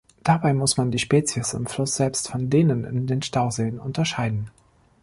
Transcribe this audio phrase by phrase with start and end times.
[0.23, 4.49] Dabei muss man die Spezies im Fluss selbst von denen in den Stauseen unterscheiden.